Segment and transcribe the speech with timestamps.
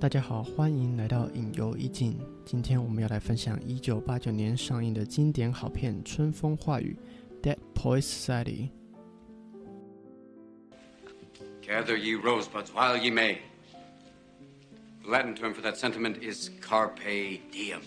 [0.00, 2.18] 大家好，欢迎来到影游一境。
[2.44, 6.96] 今天我们要来分享一九八九年上映的经典好片《春风化雨》（
[7.42, 8.70] Dead Poets Society）。
[11.62, 13.38] Gather ye rosebuds while ye may.
[15.04, 17.80] The Latin term for that sentiment is carpe diem.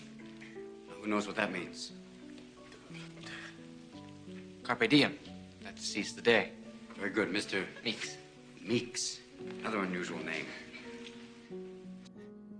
[0.88, 1.92] Now, who knows what that means?
[4.62, 5.12] Carpe diem.
[5.62, 6.52] Let's seize the day.
[6.98, 7.64] Very good, Mr.
[7.84, 8.16] Meeks.
[8.66, 9.20] Meeks.
[9.60, 10.46] Another unusual name.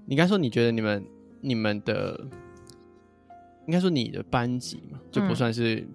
[0.05, 1.05] 你刚说你觉得你们
[1.39, 2.19] 你们的，
[3.65, 5.35] 应该说你的班级嘛，就不嗯。
[5.35, 5.87] 算是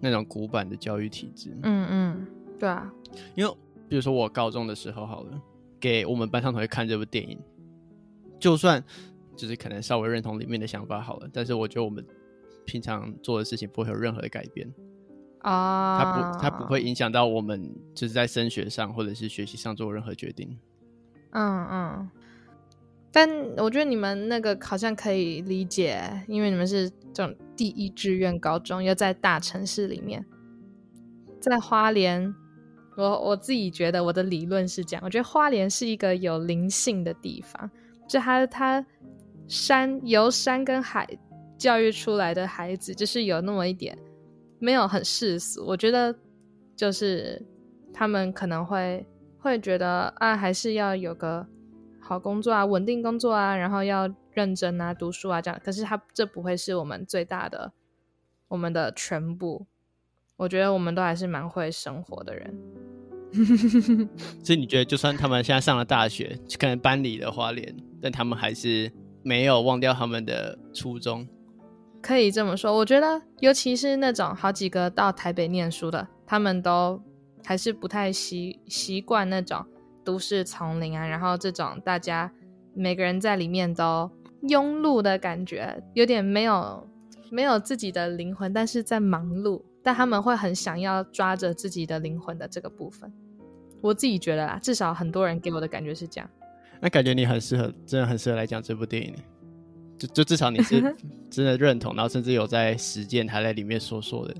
[0.00, 1.56] 那种古板的教育体制。
[1.62, 2.26] 嗯嗯，
[2.58, 2.92] 对啊，
[3.34, 3.56] 因为
[3.88, 5.40] 比如说我高中的时候好了，
[5.78, 7.38] 给我们班上同学看这部电影，
[8.38, 8.82] 就算
[9.36, 12.04] 就是可能稍微认同里面的想法好了，但是我觉得我们
[12.64, 14.72] 平常做的事情不会有任何的改变，
[15.40, 20.58] 啊，它不它不会影响到我们就是在升学上或者是学习上做任何决定。
[21.30, 22.10] 嗯嗯，
[23.12, 30.24] 但我觉得你们那个好像可以理解，因为你们是这种第一志愿高中，又在大城市里面，
[31.38, 32.34] 在花莲，
[32.96, 37.70] 我我自己觉得我的理论是这样，我觉得花莲是一个有灵性的地方，
[38.08, 38.84] 就它它
[39.46, 41.06] 山由山跟海
[41.58, 43.96] 教育出来的孩子，就是有那么一点
[44.58, 46.14] 没有很世俗，我觉得
[46.74, 47.44] 就是
[47.92, 49.06] 他们可能会
[49.38, 51.46] 会觉得啊，还是要有个
[52.02, 55.60] 好工作啊，稳定工作啊，然后要认真啊，读书啊这样。
[55.64, 57.72] 可是他这不会是我们最大的，
[58.48, 59.66] 我们的全部。
[60.36, 62.58] 我觉得我们都还是蛮会生活的人。
[64.42, 68.90] 所以你觉得，就算他们现在上了大学，可能搬离了花莲，但他们还是
[69.22, 71.26] 没有忘掉他们的初衷。
[72.02, 77.00] 可以这么说，我觉得，尤其是那种好几个到台北念书的，他们都
[77.44, 79.64] 还是不太习习惯那种
[80.04, 82.30] 都市丛林啊，然后这种大家
[82.74, 84.10] 每个人在里面都
[84.42, 86.88] 庸碌的感觉，有点没有
[87.30, 93.12] 没有自己的灵魂，但是在忙碌，但他们会很想要抓着自己的灵魂的这个部分。
[93.80, 96.30] 我自己觉得啦，至少很多人给我的感觉是这样。
[96.80, 99.14] 那感觉你很适合，真的很适合来讲这部电影。
[99.98, 100.80] 就就至少你是
[101.30, 104.34] 真的认同，然后甚至有在实践他在里面所说的。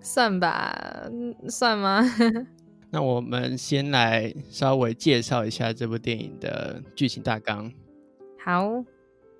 [0.00, 0.72] 算吧，
[1.10, 2.04] 嗯算吗？
[2.90, 7.70] 那我们先来稍微介绍一下这部电影的剧情大纲。
[8.42, 8.82] 好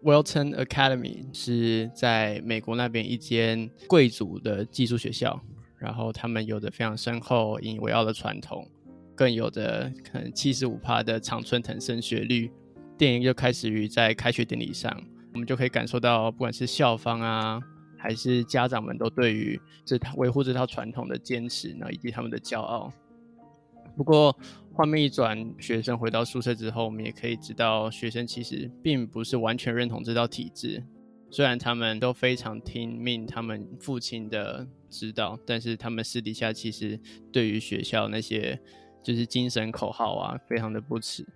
[0.02, 5.40] ，，Wilton Academy 是在美国那边一间贵族的寄宿学校，
[5.78, 8.68] 然后他们有着非常深厚、引以为傲的传统，
[9.14, 12.50] 更有着可能七十五趴的常春藤升学率。
[12.98, 14.94] 电影就开始于在开学典礼上，
[15.32, 17.58] 我们就可以感受到，不管是校方啊，
[17.96, 22.92] 还是家长们，都对于这套维护这套传统的坚持呢，以及他们的骄傲。
[23.98, 24.38] 不过，
[24.72, 30.84] 画面一转，学生回到宿舍之后，我们也可以知道，学生其实并不是完全认同这套体制。
[31.32, 37.00] 虽然他们都非常听命他们父亲的指导，但是他们私底下其实
[37.32, 38.60] 对于学校那些
[39.02, 41.26] 就是精神口号啊，非常的不耻。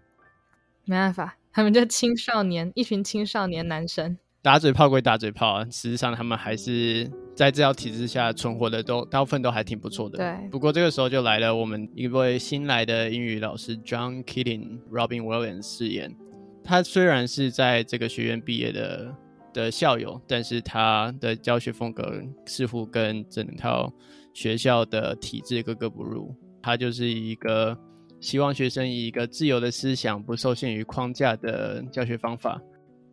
[0.85, 4.17] 没办法，他们就青少年，一群青少年男生。
[4.43, 10.19] 打嘴炮归打嘴炮啊，实际上他们还是在这套体制下存活的都大部分都还挺不错的。
[10.19, 16.13] 对不过这个时候就来了我们一位新来的英语老师 John Keating Robin Williams 饰演。
[16.65, 19.15] 他虽然是在这个学院毕业的
[19.53, 23.93] 的校友，但是他的教学风格似乎跟整套
[24.35, 26.35] 学校的体制格格不入。
[26.61, 27.79] 他就是一个
[28.21, 32.61] 希望学生以一个自由的思想，不受限于框架的教学方法。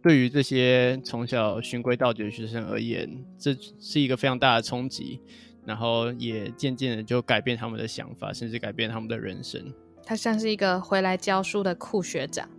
[0.01, 5.19] 对于这些从小循规蹈矩的学生而言，这是一个非常大的冲击，
[5.65, 9.61] 然后也渐渐的就改变他们的想法，甚至改变他们的人生。
[10.05, 12.49] 他像是一个回来教书的酷学长，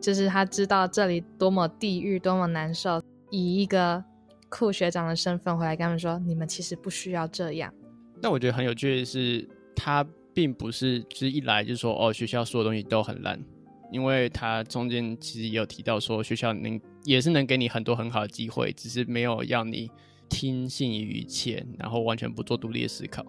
[0.00, 4.04] 就是他知道这里多么地狱，多么难受，以一个
[4.48, 7.72] 酷学长的身份回来跟他们说：“你们其实不需要这样。
[8.20, 13.42] 但我觉得很有趣的是，他并不是就是一来就说哦，学校所有东西都很烂，
[13.90, 19.90] 因为他中间其实也有提到说，学校能也是能给你很多很好的机会，只是没有要你
[20.28, 23.24] 听信于一切，然后完全不做独立的思考。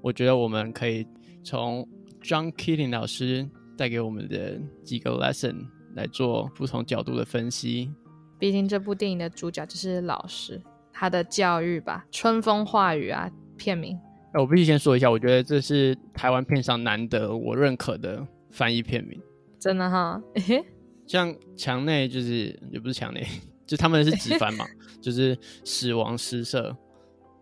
[0.00, 1.06] 我觉得我们可以
[1.42, 1.88] 从
[2.22, 7.90] John Keating 老师带给我们的几个 lesson 来做不同角度的分析。
[8.38, 10.60] 毕竟这部电影的主角就是老师，
[10.92, 13.98] 他的教育吧，春风化雨啊，片名。
[14.34, 19.18] 呃我必须先说一下，我觉得这是台湾片上难得我认可的翻译片名。
[19.60, 20.62] 真的哈，诶
[21.06, 23.26] 像墙内就是也不是墙内，
[23.66, 24.64] 就他们是直翻嘛，
[25.00, 26.76] 就是死亡诗社，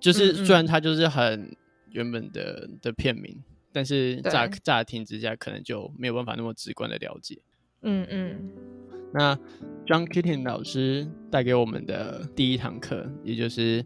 [0.00, 1.54] 就是虽然它就是很
[1.90, 3.42] 原本的的片名，
[3.72, 7.40] 但是乍对乍听之下可能就没有办法那么直观的了解。
[7.82, 8.50] 嗯嗯，
[9.12, 9.34] 那
[9.86, 13.84] John Keating 老师带给我们的第一堂课，也就是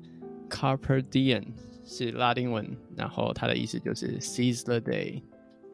[0.51, 1.45] Carpe Diem，
[1.85, 5.23] 是拉丁文，然后它的意思就是 Seize the day，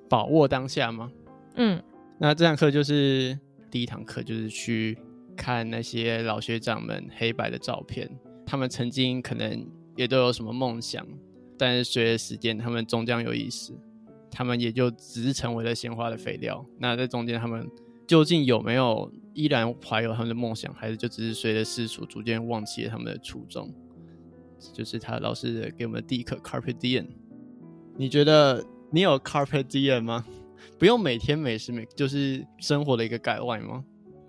[0.08, 1.10] 把握当下吗？
[1.56, 1.82] 嗯
[2.18, 3.36] 那这堂课就是
[3.72, 4.98] 第一堂课，就是去
[5.34, 8.08] 看那些老学长们黑白的照片，
[8.44, 9.66] 他们曾经可能
[9.96, 11.04] 也都有什么梦想，
[11.58, 13.72] 但是随着时间，他们终将有意识，
[14.30, 16.62] 他们也就只是成为了鲜花的肥料。
[16.78, 17.66] 那在中间，他们
[18.06, 23.74] 究竟有没有依然怀有他们的梦想，还是就只是随着世俗逐渐忘记了他们的初衷？
[24.58, 27.06] 这就是他老师给我们的第一课 Carpe Diem。
[27.96, 30.26] 你觉得你有 Carpe Diem 吗？
[30.78, 33.84] 不用每天每时每就是生活的一个改外吗？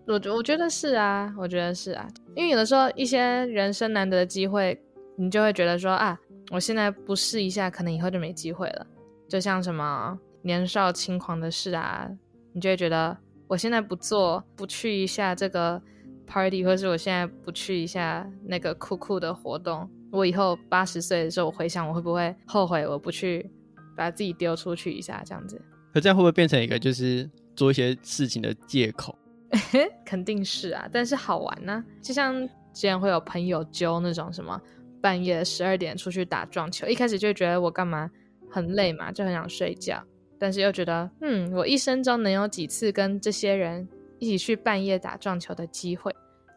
[0.06, 4.78] 我觉我觉得是啊，我觉得是啊，因为有的时候一些人生难得的机会，
[5.16, 6.20] 你就会觉得说啊，
[6.52, 8.86] 我现在不试一下，可能以后就没机会了。
[9.30, 12.10] 就像什么年少轻狂的事啊，
[12.52, 15.82] 你就会觉得我现在不做，不去一下这个
[16.28, 23.50] party，或是我现在不去一下那个酷酷的活动，我以后八十岁的时候，我回想我会不会后悔我不去
[23.96, 25.62] 把自己丢出去一下这样子。
[25.94, 29.18] 可这样会不会变成一个就是做一些事情的借口？
[30.04, 34.60] 肯定是啊，但是好玩呢、就像之前会有朋友揪那种什么
[35.00, 38.10] 半夜十二点出去打撞球，一开始就会觉得我干嘛
[38.50, 40.04] 很累嘛，就很想睡觉，
[40.40, 43.88] 但是又觉得嗯，我一生中能有几次跟这些人
[44.18, 46.12] 一起去半夜打撞球的机会，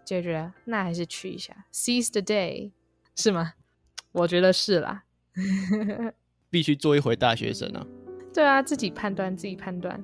[0.06, 2.70] 就觉得那还是去一下，seize the day，
[3.14, 3.52] 是吗？
[4.12, 5.02] 我觉得是啦。
[6.48, 7.86] 必须做一回大学生啊！
[8.36, 9.98] 对啊，自己判断，自己判断。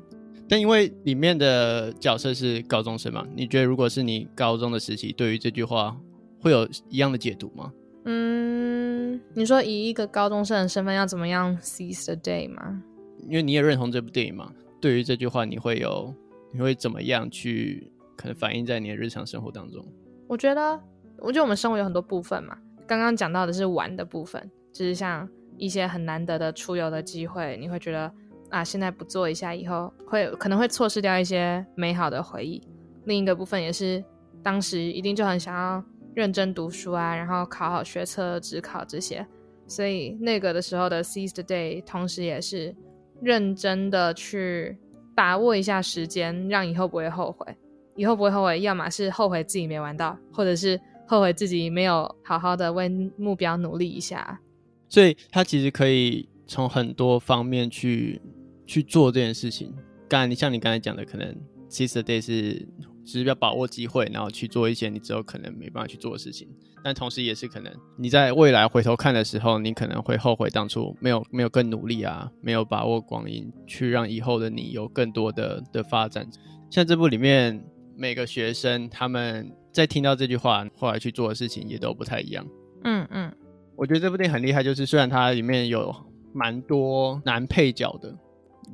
[0.49, 5.95] 但因为里面的角色是高中生嘛，你觉得如果是你高中的时期，对于这句话
[6.41, 7.71] 会有一样的解读吗？
[8.07, 12.83] 嗯，你说以一个高中生的身份要怎么样 seize the day 吗？
[13.29, 14.51] 因为你也认同这部电影嘛，
[14.81, 16.15] 对于这句话你会有
[16.55, 19.85] 你会怎么样去可能反映在你的日常生活当中？
[20.27, 20.81] 我觉得，
[21.19, 22.57] 我觉得我们生活有很多部分嘛。
[22.87, 28.11] 刚刚讲到的是玩的部分，就是像一些很难得的出游的机会，你会觉得
[28.53, 32.63] 啊，现在不做一下，以后会可能会错失掉一些美好的回忆。
[33.07, 34.05] 另一个部分也是
[34.43, 35.83] 当时一定就很想要
[36.15, 39.27] 认真读书啊，然后考好学测、职考这些，
[39.67, 42.77] 所以那个的时候的 seize the day，同时也是
[43.23, 44.77] 认真的去
[45.17, 47.57] 把握一下时间，让以后不会后悔。
[47.95, 54.41] 以后不会后悔，要么是后悔自己没玩到，或者是后悔自己没有好好的为目标努力一下。
[54.89, 58.21] 所以他其实可以从很多方面去
[58.67, 59.75] 去做这件事情。
[60.09, 61.27] 刚才你像你刚才讲的，可能
[61.69, 62.67] the day 是
[63.05, 66.49] 只是要把握机会，然后去做一些你之后可能没办法去做的事情。
[66.85, 76.29] 但同时也是可能你在未来回头看的时候，你可能会后悔当初没有没有更努力啊，没有把握光阴，去让以后的你有更多的的发展。
[76.71, 77.65] 像这部里面
[77.97, 82.45] 每个学生他们在听到这句话，后来去做的事情也都不太一样。
[82.85, 83.33] 嗯嗯，
[83.77, 85.95] 我觉得这部电影很厉害，就是虽然它里面有
[86.35, 88.13] 蛮多男配角的，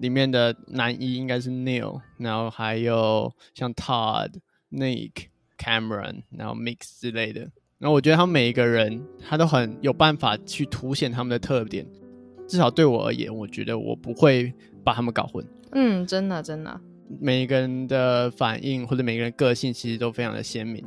[0.01, 4.33] 里面的男一应该是 Neil，然后还有像 Todd、
[4.71, 5.27] Nick、
[5.59, 7.51] Cameron，然后 Mix 之类的。
[7.79, 11.87] 然后我觉得他们每一个人，他都很有办法去凸显他们的特点。
[12.49, 14.53] 至少对我而言，我觉得我不会
[14.83, 15.47] 把他们搞混。
[15.73, 16.81] 嗯，真的真的，
[17.21, 20.85] 每一个人的反应或者每个人个性其实都非常的鲜明。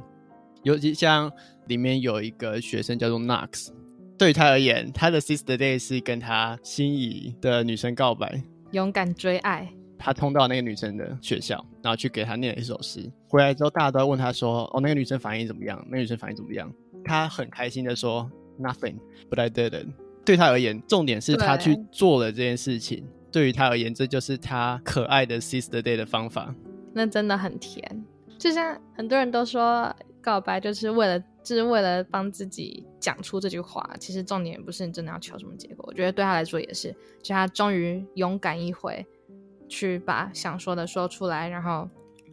[0.63, 1.31] 尤其像
[1.67, 3.69] 里面有一个学生叫做 Knox，
[4.17, 8.43] 对于他而言，他的 sister day 是跟他心仪的女生告白。
[8.71, 9.71] 勇敢追爱。
[9.97, 13.07] 他通到那个女生的学校，然后去给她念了一首诗。
[13.27, 15.79] 回来之后，大家都在问他说：“哦，那个女生反应怎么样？
[15.85, 16.71] 那个女生反应怎么样？”
[17.05, 18.27] 他很开心的说
[18.59, 18.95] ：“Nothing,
[19.29, 19.93] but I didn't。”
[20.25, 23.07] 对他而言，重点是他去做了这件事情。
[23.31, 26.53] 对于他而言，这就是他可爱的 sister day 的方法。
[26.93, 28.03] 那真的很甜。
[28.37, 33.89] 就像很多人都说，告白就是为了，就是为了帮自己讲出这句话。
[33.99, 35.85] 其实重点不是你真的要求什么结果。
[35.87, 39.05] 我觉得对他来说也是，就他终于勇敢一回，
[39.67, 41.89] 去把想说的说出来，然后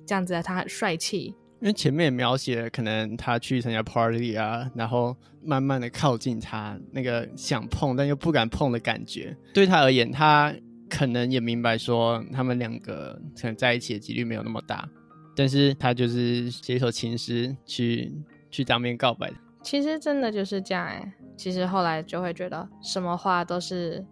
[0.07, 1.35] 这样子他很帅气。
[1.61, 9.37] 因为前面也描写了，可能他去参加 party 啊，然后慢慢的靠近他，那个想碰但又不敢碰的感觉。
[9.53, 10.55] 对他而言，他
[10.89, 14.89] 可能也明白说，他们两个可能在一起的几率没有那么大，
[15.35, 18.13] 但是他就是写一首情诗去
[18.51, 19.33] 去当面告白。
[19.63, 24.05] 其实真的就是这样哎、其实后来就会觉得什么话都是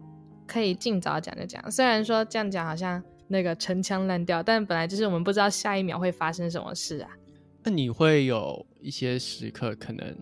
[0.47, 7.11] 可以尽早讲就讲，虽然说这样讲好像那个陈腔滥调，但本来就是我们不知道下一秒会发生什么事啊。
[7.63, 10.17] 那你会有一些时刻，可能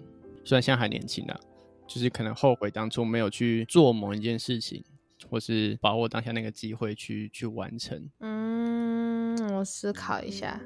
[0.45, 1.41] 虽然现在还年轻啊，
[1.87, 4.83] 就是可能后悔当初没有去做某一件事情，
[5.29, 8.09] 或是把握当下那个机会去去完成。
[8.21, 10.61] 嗯，我思考一下。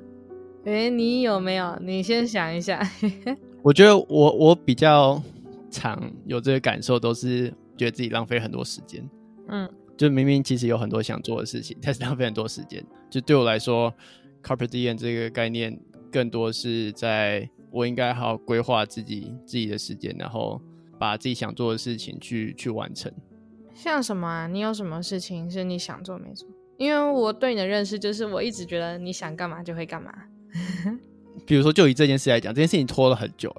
[0.64, 1.78] 诶，你有没有？
[1.80, 2.86] 你先想一下。
[3.62, 5.20] 我觉得我我比较
[5.70, 9.08] 常有这个感受，都是觉得自己浪费很多时间。
[9.48, 12.84] 嗯就明明其实有很多想做的事情，但是浪费很多时间。
[13.10, 13.92] 就对我来说
[14.44, 15.76] ，carpe diem 这个概念
[16.12, 20.62] 更多是在我应该好好规划自己自己的时间，然后
[21.00, 23.12] 把自己想做的事情去去完成。
[23.74, 24.46] 像什么啊？
[24.46, 26.48] 你有什么事情是你想做没做？
[26.76, 30.12] 因为我对你的认识就是，我一直觉得你想干嘛就会干嘛。
[31.46, 33.54] 比如说，就以这件事来讲，这件事情拖了很久，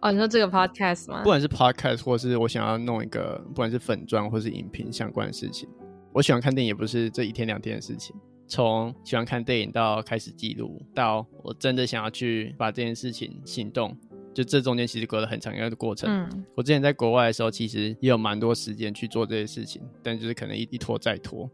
[0.00, 1.28] 哦，你说这个 podcast 吗不？
[1.28, 5.68] 管是 podcast 或是我想要弄一个，不管是粉钻或是影评相关的事情，
[6.12, 8.16] 我喜欢看电影也不是这一天两天的事情。
[8.50, 13.94] 从喜欢看电影到开始记录，到我真的想要去把这件事情行动，
[14.32, 16.10] 就这中间其实隔了很长一个过程。
[16.10, 21.48] 嗯我之前在国外的时候，其实也有蛮多时间去做这些事情，但就是可能一一拖再拖。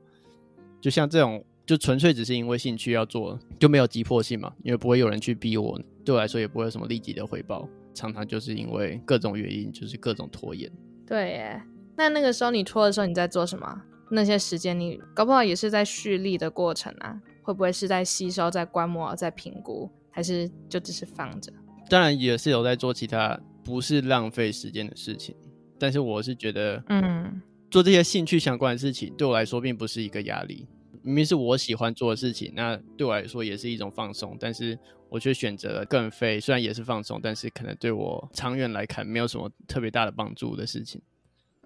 [0.80, 7.68] 就像这种，就纯粹只是因为兴趣要做，就没有急迫性嘛，因为不会有人去逼我，对我来说也不会有什么立即的回报。
[7.94, 10.70] 常常就是因为各种原因，就是各种拖延。
[11.06, 11.62] 对耶。
[11.96, 13.82] 那那个时候你拖的时候你在做什么？
[14.10, 17.20] 那些时间你搞不好也是在蓄力的过程啊？
[17.42, 21.52] 会不会是在吸收、在观摩、在评估，还是就只是放着？
[21.88, 25.34] 当然也是有在做其他不是浪费时间的事情，
[25.78, 27.40] 但是我是觉得，嗯
[27.70, 30.66] 做这些兴趣相关的事情对我来说并不是一个压力。
[31.04, 34.76] 明明是我喜欢做的事情，那对我来说也是一种放松，但是
[35.10, 41.02] 我却选择了更飞，虽然也是放松，但是可能对我长远来看没有什么特别大的帮助的事情。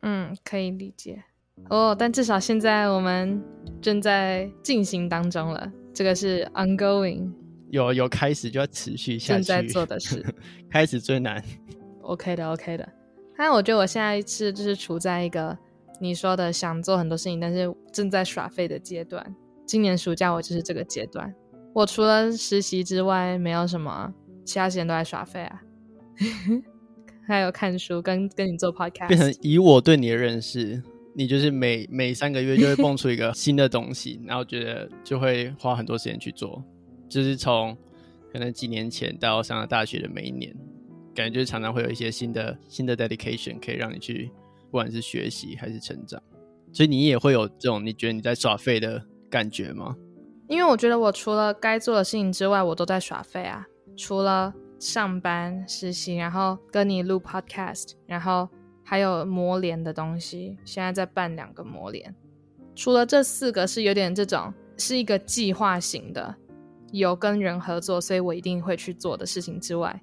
[0.02, 1.22] 嗯，可以理解。
[1.70, 3.40] 哦，但至少现在我们
[3.80, 7.32] 正在进行当中了，这个是 ongoing
[7.70, 10.24] 有有开始就要持续下去，正在做的事。
[10.68, 11.40] 开始最难。
[12.02, 12.88] OK 的，OK 的。
[13.36, 15.56] 但我觉得我现在是就是处在一个
[16.00, 19.34] 你说的想做很多事情，但是正在耍废的阶段。
[19.66, 21.34] 今年暑假我就是这个阶段。
[21.74, 24.12] 我除了实习之外，没有什么
[24.44, 25.62] 其他时间都在耍废啊。
[27.28, 30.82] 还有看书，跟跟你做 podcast，变成以我对你的认识，
[31.14, 36.64] 你就是每每三个月就会蹦出一个新的东西，然后觉得就会花很多时间去做，
[37.06, 37.76] 就是从
[38.32, 40.56] 可能几年前到上了大学的每一年，
[41.14, 44.30] 感觉就是常常会有一些新的新的 dedication 可以让你去，
[44.70, 46.22] 不管是学习还是成长，
[46.72, 49.96] 所以你也会有这种你觉得你在耍废的感觉吗？
[50.46, 53.66] 因为我觉得我除了该做的事情之外，我都在耍废啊。
[53.96, 58.48] 除了上班、实习，然后跟你录 podcast，然后
[58.84, 62.14] 还有磨脸的东西，现在在办两个磨脸。
[62.74, 66.36] 除了这四个是有点这种是一个计划型的，
[66.92, 70.00] 有跟人合作，所以我一定会去做的事情之外，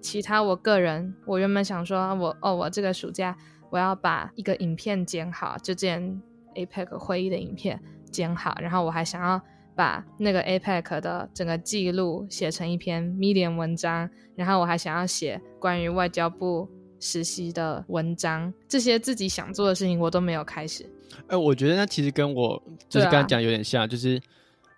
[0.00, 3.36] 其他我个人，我原本想说我哦，我这个暑假
[3.74, 6.22] 我要把一个影片剪好，就之前
[6.54, 9.42] APEC 会议的影片剪好，然后我还想要
[9.74, 16.68] 把那个 APEC 的整个记录写成一篇 Medium 文章，然后我还想要写关于外交部
[17.00, 20.88] 实习的文章，这些自己想做的事情我都没有开始。
[21.26, 24.22] 哎、我觉得那其实跟我就是刚才讲有点像，就是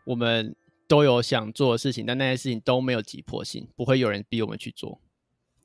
[0.06, 0.56] 我们
[0.88, 4.98] 都有想做的事情，但那些事情都没有急迫性，不会有人逼我们去做。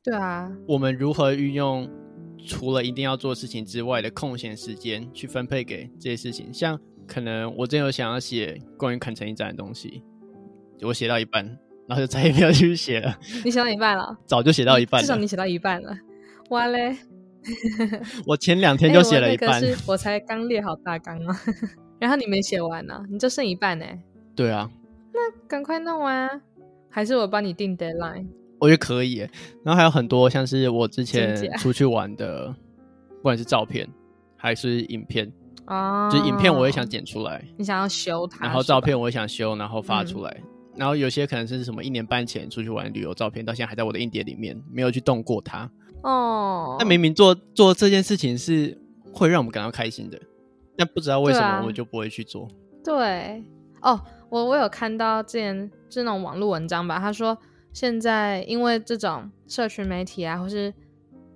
[0.03, 1.89] 对啊，我们如何运用
[2.37, 6.51] 除了一定要做事情之外的空闲时间去分配给这些事情？
[6.53, 10.03] 像可能我真有想要写关于坎城一展的东西，
[10.81, 11.45] 我写到一半，
[11.87, 15.05] 然后就再也没有去写了，你写到一半了，早就写到一半了。
[15.05, 15.95] 至少你写到一半了。
[16.49, 16.97] 哇嘞，
[18.27, 21.41] 我前两天哎就写了一半，我是我才刚列好大纲啊，
[21.99, 23.85] 然后你没写完呢、你就剩一半呢、
[24.35, 24.69] 对啊，
[25.13, 26.41] 那赶快弄完啊！
[26.89, 28.27] 还是我帮你定 deadline？
[28.61, 29.29] 我觉得可以耶。
[29.63, 32.55] 然后还有很多像是我之前出去玩的，
[33.17, 33.89] 不管是照片
[34.37, 35.29] 还是影片，
[35.65, 40.41] 哦，就是影片我也想剪出来，你想要修它，然后照片我也想修，然后发嗯出来。
[40.77, 45.69] 然后有些可能是什么一年半前出去玩旅游照片，到现在还在我的硬碟里面，没有去动过它。
[46.03, 48.79] 哦，那明明做做这件事情是
[49.11, 50.17] 会让我们感到开心的，
[50.77, 52.47] 但不知道为什么我就不会去做。
[52.83, 53.43] 对
[53.81, 53.99] 哦，
[54.29, 57.37] 我我有看到之前这种网络文章吧，他说
[57.73, 60.73] 现在因为这种社群媒体啊，或是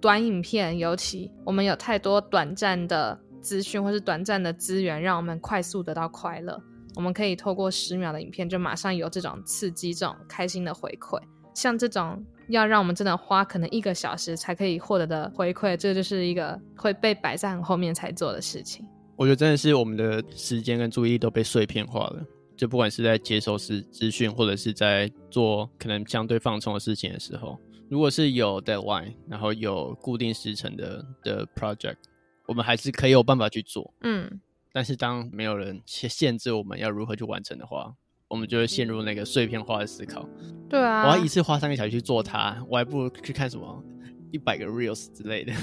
[0.01, 6.61] 短影片，尤其我们有太多短暂的资讯或是短暂的资源，让我们快速得到快乐。
[6.95, 11.19] 我们可以透过十秒的影片，就马上有这种刺激、这种开心的回馈。
[11.53, 18.85] 像这种要让我们真的花可能一个小时才可以获得的回馈，这就是一个会被摆在很后面才做的事情。
[19.15, 22.23] 我觉得真的是我们的时间跟注意力都被碎片化了。
[22.55, 27.59] 就不管是在接收是资讯，或者是在做可能相对放松的事情的时候，
[27.89, 31.97] 如果是有 deadline，然后有固定时程的的 project，
[32.45, 33.93] 我们还是可以有办法去做。
[34.01, 34.39] 嗯，
[34.71, 37.93] 但是当没有人限限制我们要如何去完成的话，
[38.27, 40.27] 我们就会陷入那个碎片化的思考。
[40.69, 43.83] 对啊，我要一次花三个小时去做它，我还不如去看什么
[44.31, 45.53] 一百个 reels 之类的。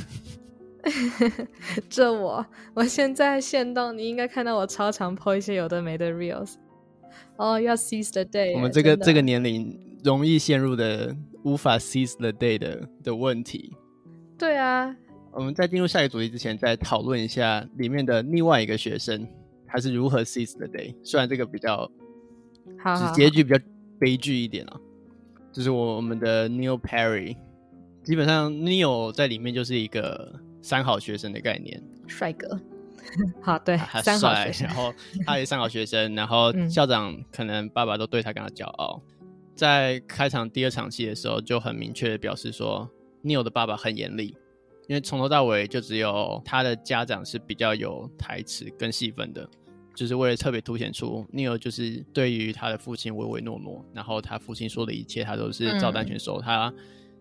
[1.88, 2.44] 这我，
[2.74, 6.54] 我现在现动，你应该看到我超常 po 一些有的没的 reels。
[7.36, 8.54] 哦，要 seize the day。
[8.54, 13.72] 我们这个这个年龄容易陷入的无法 seize the day 的的问题。
[14.38, 14.96] 对啊。
[15.34, 19.26] 我们在进入下一个主题之前，再讨论一下里面的另外一个学生，
[19.66, 20.94] 他是如何 seize the day。
[21.02, 21.90] 虽然这个比较，
[22.78, 23.58] 好，结局比较
[23.98, 24.78] 悲剧一点啊。
[25.50, 27.36] 就是我们的 Neil Perry，
[28.02, 32.60] 基本上 Neil 在里面就是一个三好学生的概念，帅哥。
[33.42, 34.94] 好，对，三好学生，然后
[35.26, 39.00] 他也三好学生，然后校长可能爸爸都对他感到骄傲。
[39.54, 42.88] 在开场第二场戏的时候，就很明确的表示说
[43.22, 44.36] ，Neil 的爸爸很严厉，
[44.88, 49.48] 因为从头到尾就只有他的家长是比较有台词跟戏份的。
[49.94, 56.72] 就是为了特别凸显出 Neil 就是对于他的父亲唯唯诺诺，然后他父亲说的一切他都是照单全收，他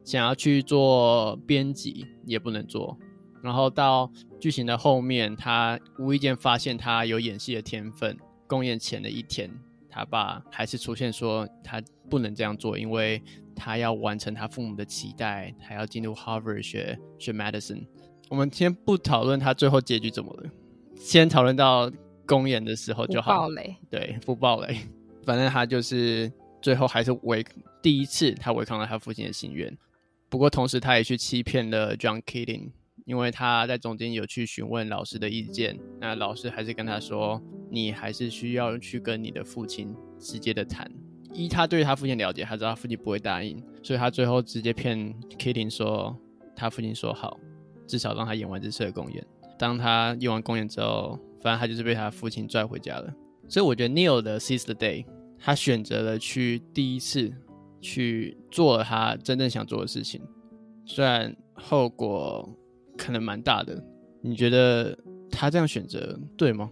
[0.05, 2.97] 想要去做编辑也不能做，
[3.41, 8.17] 然后到剧情的后面，他无意间发现他有演戏的天分。
[8.47, 9.49] 公演前的一天，
[9.89, 13.21] 他爸还是出现说他不能这样做，因为
[13.55, 17.85] 他要完成他父母的期待，他要进入 Harvard 学学 medicine。
[18.29, 20.49] 我们先不讨论他最后结局怎么了，
[20.95, 21.91] 先讨论到。
[22.27, 23.49] 公演的时候就好，
[23.89, 24.77] 对，不暴雷。
[25.25, 26.31] 反正他就是
[26.61, 27.45] 最后还是违
[27.81, 29.75] 第一次，他违抗了他父亲的心愿。
[30.29, 32.69] 不过同时他也去欺骗了 John Keating，
[33.11, 40.89] 因为他在中间有去询问老师的意见，那老师还是跟他说，你还是需要去跟你的父亲直接的谈。
[41.33, 46.17] 依他对他父亲了解，他知道他父亲不会答应，所以他最后直接骗 Keating 说，
[46.55, 47.37] 他父亲说好，
[47.85, 49.21] 至少让他演完这次的公演。
[49.59, 51.19] 当他演完公演之后。
[51.43, 53.11] 反正他就是被他父亲拽回家了，
[53.49, 55.03] 所以我觉得 Neil 的 Seize the Day，
[55.39, 57.33] 他选择了去第一次
[57.81, 60.21] 去做了他真正想做的事情，
[60.85, 62.47] 虽然后果
[63.01, 63.81] 可能蛮大的。
[64.21, 64.97] 你觉得
[65.31, 66.69] 他这样选择对吗？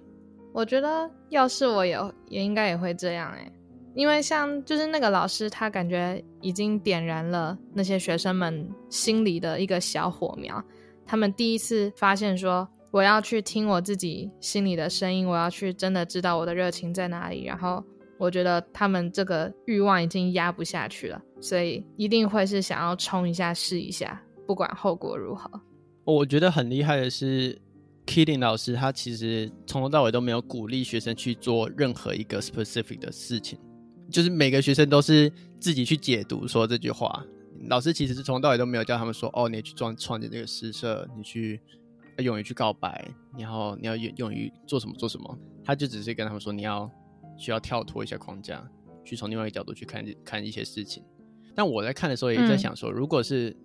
[0.54, 3.52] 我觉得要是我也也应该也会这样哎，
[3.96, 10.64] 因为像就是那个老师，他感觉已经点燃了那些学生们心里的一个小火苗，
[11.06, 12.68] 他们第一次发现说。
[12.92, 17.46] 我要去听我自己心里的声音，我要去真的知道我的热情在哪里。
[17.46, 17.84] 然后
[18.18, 25.48] 我觉得他们这个欲望已经压不下去了，所以一定会是想要冲一下试一下，不管后果如何。
[26.10, 27.60] 我觉得很厉害的是
[28.06, 33.58] k i d d i n g 老师，他其实从头到尾都没有鼓励学生去做任何一个 specific 的事情，
[34.10, 37.26] 就是每个学生都是自己去解读说这句话。
[37.68, 41.60] 老师其实是从头到尾都没有叫他们说：“哦，你去创创建这个诗社，你去。”
[42.20, 46.92] 勇于去告白，然后你要勇勇于做什么做什么，他就只是跟他们说你要
[47.38, 48.62] 需要跳脱一下框架，
[49.06, 51.02] 去从另外一个角度去看看一些事情。
[51.56, 53.56] 但我在看的时候也在想说，如果是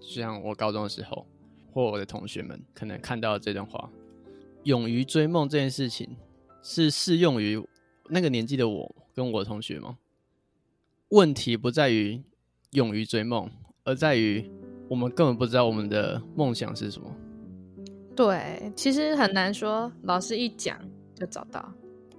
[0.00, 1.26] 像我高中的时候，
[1.74, 3.90] 或我的同学们可能看到这段话，
[4.62, 6.16] 勇于追梦这件事情
[6.62, 7.60] 是适用于
[8.08, 9.98] 那个年纪的我跟我同学吗？
[11.08, 12.22] 问题不在于
[12.70, 13.50] 勇于追梦，
[13.82, 14.48] 而在于
[14.88, 17.10] 我们根本不知道我们的梦想是什么。
[18.14, 19.90] 对，其实很难说。
[20.02, 20.78] 老师一讲
[21.14, 21.72] 就找到，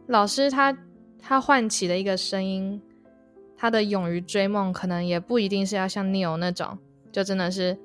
[0.08, 0.78] 老师他
[1.18, 2.82] 他唤起的一个声音，
[3.56, 6.78] 他的勇于追梦，可能也不一定是要像 Neil 那种，
[7.12, 7.78] 就真的是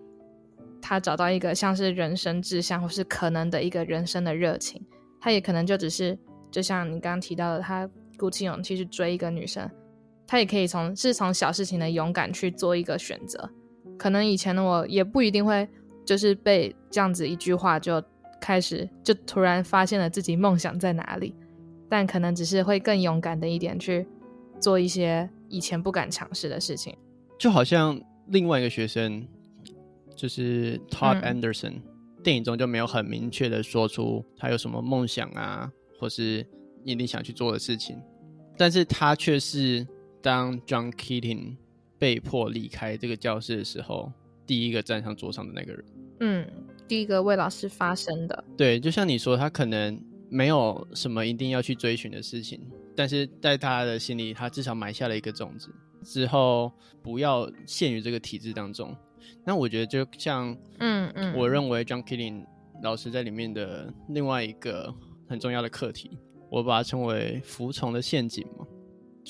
[0.81, 4.85] 他找到一个像是人生志向或是可能的一个人生的热情。
[5.21, 6.19] 他也可能就只是，
[6.51, 9.71] 就像你刚刚提到的，他鼓起勇气去追一个女生，
[10.27, 13.51] 他也可以从是从小事情的勇敢去做一个选择。
[13.99, 15.69] 可能以前的我也不一定会。
[16.03, 18.03] 就是被这样子一句话就
[18.40, 21.33] 开始，就突然发现了自己梦想在哪里，
[21.88, 24.05] 但可能只是会更勇敢的一点去
[24.59, 26.97] 做一些以前不敢尝试的事情。
[27.38, 29.25] 就好像另外一个学生，
[30.20, 31.80] 就是 Todd Anderson，
[32.22, 36.46] 电影中就没有很明确的说出他有什么梦想啊，或是
[36.85, 37.96] 一定想去做的事情，
[38.59, 39.87] 但是他却是
[40.20, 41.56] 当 John Keating
[41.98, 44.12] 被迫离开这个教室的时候。
[44.46, 45.85] 第一个站上桌上的那个人，
[46.18, 46.44] 嗯，
[46.88, 49.96] 第一个为老师发声的，对，就像你说，他可能
[50.28, 52.61] 没有什么一定要去追寻的事情，
[52.96, 58.92] 但是在他的心里，他至少埋下了一个种子，之后不要陷于这个体制当中。
[59.44, 62.46] 那我觉得，就像，嗯嗯，我认为 John Killing
[62.83, 64.94] 老师在里面的另外一个
[65.28, 66.11] 很重要的课题，
[66.50, 68.66] 我把它称为服从的陷阱嘛，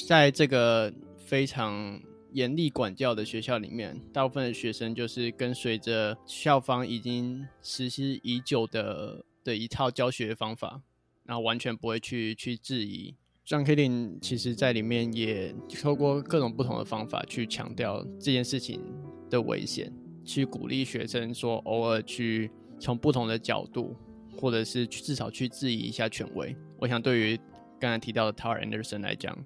[0.08, 2.00] 在这个非常。
[2.32, 10.80] 严厉管教的学校里面，大部分的学生就是跟随着校方已经实施已久的的一套教学方法，
[11.24, 13.16] 然后完全不会去去质疑、
[13.50, 18.80] John Keating 其实在里面也透过各种不同的方法去强调这件事情
[19.28, 19.92] 的危险，
[20.24, 23.96] 去鼓励学生说偶尔去从不同的角度，
[24.38, 26.56] 或者是去至少去质疑一下权威。
[26.78, 27.36] 我想对于
[27.80, 29.36] 刚才提到的 Tar Anderson 来讲，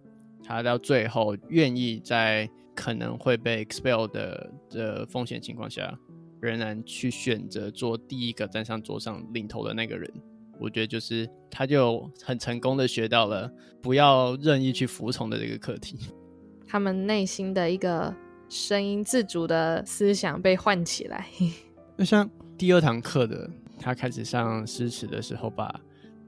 [0.42, 5.98] 他到最后愿意在可能会被 expel 的的风险情况下，
[6.42, 10.12] 仍然去选择做第一个站上桌上领头的那个人。
[10.60, 13.50] 我觉得就是他就很成功的学到了
[13.82, 15.98] 不要任意去服从的这个课题。
[16.66, 18.14] 他们内心的一个
[18.48, 21.26] 声音自主的思想被唤起来。
[21.96, 25.80] 那像第二堂课的他开始上诗词的时候，把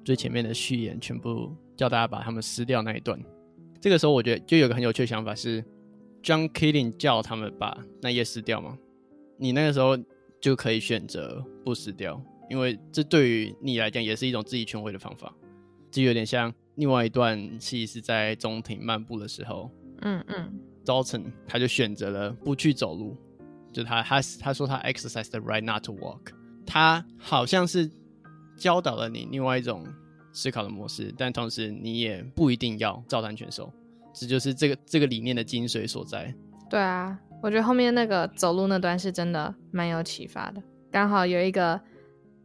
[0.04, 3.18] 最前面的序言全部叫大家把他们撕掉那一段。
[3.80, 5.64] 这个时候我觉得就有个很有趣的想法是
[6.22, 8.76] ，John Keating 叫他们把那页撕掉吗？
[9.38, 9.98] 你那个时候
[10.40, 12.20] 就可以选择不撕掉。
[12.48, 15.34] 因为这对于你来讲也是一种自己权威的方法，
[15.90, 19.70] 就有点像另外一段戏是在中庭漫步的时候，
[20.02, 20.52] 嗯嗯
[20.84, 23.16] ，Dalton 他就选择了不去走路，
[23.72, 26.20] 就他他他说他 exercise the right not to walk，
[26.64, 27.90] 他好像是
[28.56, 29.84] 教导了你另外一种
[30.32, 33.72] 思考的模式，但同时你也不一定要照单全收，
[34.14, 36.32] 这就是这个这个理念的精髓所在。
[36.70, 41.80] 对啊，我觉得后面那个走路那段是真的蛮有启发的，刚好有一个。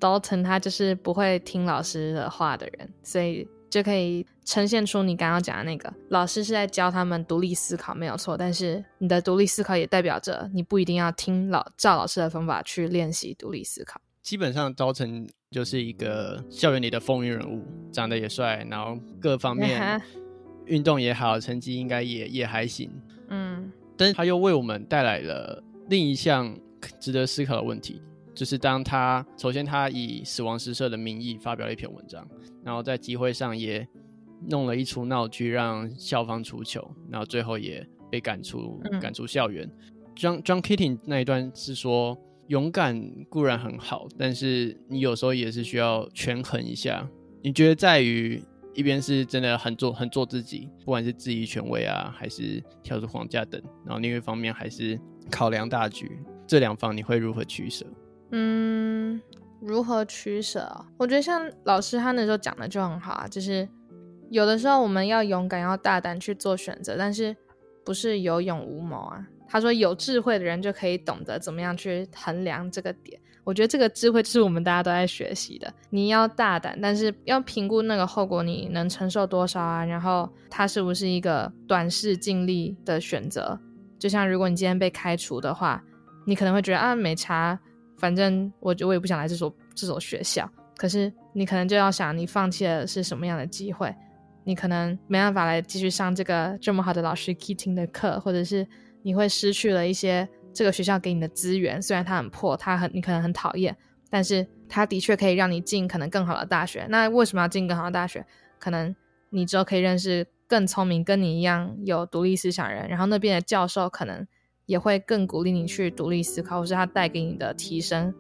[0.02, 8.36] Dalton 他就是不会听老师的话的人，所以就可以呈现出你刚刚讲的那个老师是在教他们独立思考，没有错。
[8.36, 14.02] 但是你的独立思考也代表着你不一定要听老赵老师的方法去练习独立思考。
[14.24, 20.02] 基本上，Dalton 就是一个校园里的风云人物，长得也帅，然后各方面
[20.66, 22.92] 运动也好，成绩应该也也还行。
[23.30, 26.56] 嗯，但是他又为我们带来了另一项
[27.00, 28.02] 值得思考的问题。
[28.42, 32.28] 就是当他首先他以死亡诗社的名义发表了一篇文章，
[32.64, 33.88] 然后在集会上也
[34.50, 39.70] 弄了一出闹剧，让校方出糗，然后最后也被赶出赶出校园。
[40.16, 43.00] John John Keating 那一段是说，勇敢
[43.30, 47.08] 固然很好，但是你有时候也是需要权衡一下。
[47.44, 55.00] 你觉得在于一边是真的很做很做自己，不管是质疑权威啊，还是跳出框架等，然后另一方面还是
[55.30, 57.86] 考量大局，这两方你会如何取舍？
[58.32, 59.22] 嗯，
[59.62, 60.86] 如何取舍？
[60.98, 63.68] 我觉得像老师他那时候讲的就很好啊，就是
[64.30, 67.36] 有的时候我们要勇敢、要大胆去做选择，但是
[67.86, 69.28] 不是有勇无谋啊。
[69.48, 73.20] 他说有智慧的人就可以懂得怎么样去衡量这个点。
[73.44, 75.74] 我觉得这个智慧就是我们大家都在学习的。
[75.90, 79.84] 你要大胆，但是要评估那个后果你能承受多少啊？
[79.84, 83.60] 然后它是不是一个短视尽力的选择？
[84.00, 85.84] 就像如果你今天被开除的话，
[86.26, 87.60] 你可能会觉得啊没差。
[88.02, 93.96] 反正我我也不想来这所这所学校，可是你可能就要想，你放弃的是什么样的机会？
[94.44, 98.68] 你可能没办法来继续上这个这么好的老师 Keating 的课，或者是
[99.04, 101.80] 你会失去了一些这个学校给你的资源。
[101.80, 103.78] 虽然它很破，它很你可能很讨厌，
[104.10, 106.88] 但是它的确可以让你进可能更好的大学。
[106.90, 108.26] 那为什么要进更好的大学？
[108.58, 108.96] 可能
[109.30, 114.26] 你之后可以认识更聪明、跟你一样有独立思想人，然后那边的教授可能。
[114.72, 118.14] 也会更鼓励你去独立思考，或是他带给你的提升，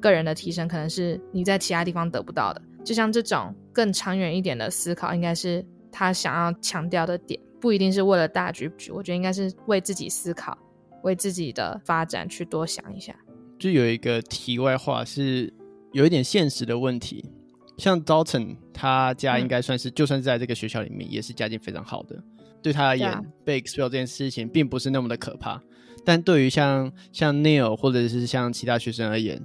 [0.00, 2.62] 个人的提升，可能是你在其他地方得不到的。
[2.82, 8.72] 就像这种更长远一点的思考，应该是他想要强调的点，不一定是为了大局。
[8.90, 10.56] 我觉得应该是为自己思考，
[11.02, 13.14] 为自己的发展去多想一下。
[13.58, 15.52] 就有一个题外话，是
[15.92, 17.22] 有一点现实的问题。
[17.76, 22.16] 像 Dalton，他家应该算是，就算是在这个学校里面，也是家境非常好的。
[22.62, 25.62] 对他而言，被 expel 这件事情并不是那么的可怕。
[26.04, 29.44] 但对于像像 Neil 或者是像其他学生而言，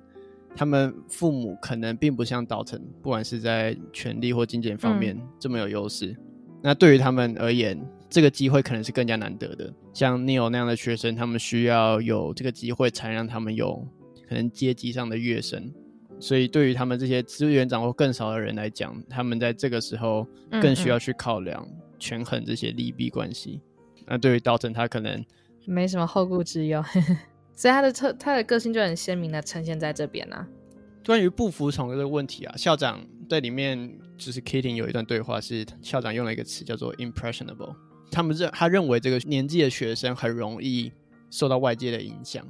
[0.56, 6.16] 他们父母可能并不像 Dalton，不管是在权力或金钱方面这么有优势。
[6.62, 9.74] 那对于他们而言，这个机会可能是更加难得的。
[9.94, 13.86] 像 Neil 那样的学生，他们需要有这个机会，才让他们有
[14.30, 15.72] 可能阶级上的跃升。
[16.20, 20.26] 所以，对于他们这些资源掌握更少的人来讲，他们在这个时候
[20.62, 21.68] 更需要去考量、
[22.00, 23.60] 权衡这些利弊关系。
[24.08, 25.24] 那对于 Dalton，他可能。
[25.66, 26.84] 没什么后顾之忧，
[27.54, 30.48] 所以他的特他的个性就很鲜明的呈现在这边呢。
[31.06, 37.76] 关于不服从这个问题啊，校长在里面就是 Kitty 有一段对话，是校长用了一个词叫做 impressionable。
[38.10, 40.92] 他们认他认为这个年纪的学生很容易
[41.30, 42.48] 受到外界的影响。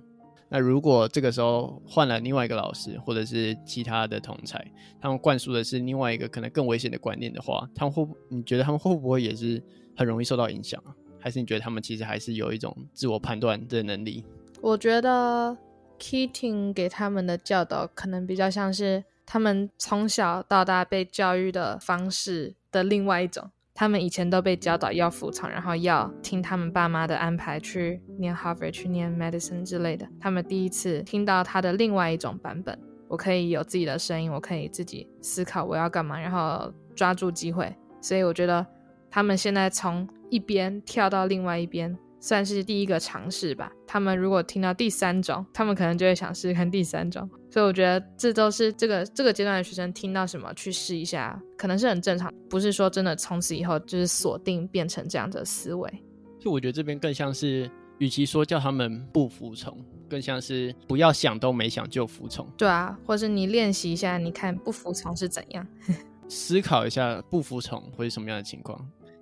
[0.49, 4.63] 那如果这个时候换了另外一个老师，或者是其他的同才，
[5.01, 9.59] 他们灌输的是另外一个可能更危险的观念的话，他们会你觉得他们会不会也是
[9.97, 10.93] 很容易受到影响啊？
[11.23, 14.25] 还是你觉得他们其实还是有一种自我判断的能力？
[14.59, 15.57] 我觉得
[15.97, 30.05] Keating 给他们的教导可能比较像是他们从小到大被教育的方式的另外一种，他们以前都被教导要服从，然后要听他们爸妈的安排去念 Harvard、去念 Medicine 之类的。
[30.19, 37.73] 他们第一次听到他的另外一种版本，我可以有自己的声音，我可以自己思考我要干嘛，然后抓住机会。
[38.01, 38.65] 所以我觉得
[39.13, 41.95] 他们现在从一边跳到另外一边。
[42.19, 43.69] 算是第一个尝试吧。
[43.85, 47.29] 他们如果听到第三种，他们可能就会想试试看第三种。
[47.51, 52.33] 所以我觉得这都是这个这个阶段的学生听到什么去试一下，可能是很正常。
[52.49, 55.91] 不是说真的从此以后就是锁定变成这样的思维。
[56.39, 59.77] 就我觉得这边更像是，与其说叫他们不服从，
[60.09, 62.47] 更像是不要想都没想就服从。
[62.55, 65.67] 对啊，或是你练习一下，你看不服从是怎样，
[66.29, 68.79] 思考一下不服从会是什么样的情况。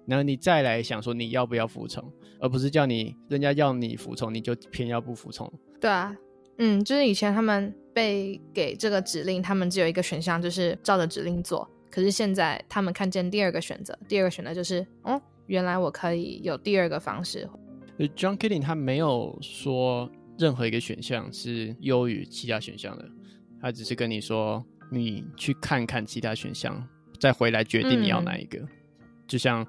[0.07, 2.03] 然后你再来想说你要不要服从，
[2.39, 5.51] 而不是叫你人家要你服从，你就偏要不服从。
[5.79, 6.15] 对啊，
[6.57, 11.69] 嗯，就是以前他们被给这个指令，他们只有一个选项，就是照着指令做。
[11.89, 17.47] 可是现在他们看见第二个选择，第二个选择就是，哦，原来我可以有第二个方式。
[18.15, 23.07] John Killing 他没有说任何一个选项是优于其他选项的，
[23.61, 26.87] 他只是跟你说，你去看看其他选项，
[27.19, 28.59] 再回来决定你要哪一个，
[29.27, 29.65] 就像。